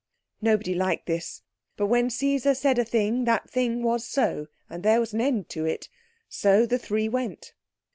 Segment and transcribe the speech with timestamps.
[0.41, 1.43] Nobody liked this;
[1.77, 5.47] but when Caesar said a thing that thing was so, and there was an end
[5.49, 5.89] to it.
[6.27, 7.53] So the three went.